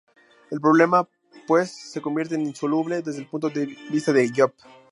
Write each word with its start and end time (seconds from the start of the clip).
El 0.49 0.59
problema, 0.59 1.07
pues, 1.45 1.69
se 1.69 2.01
convierte 2.01 2.33
en 2.33 2.41
insoluble 2.41 3.03
desde 3.03 3.19
el 3.19 3.27
punto 3.27 3.49
de 3.51 3.67
vista 3.67 4.11
de 4.11 4.31
Job. 4.35 4.51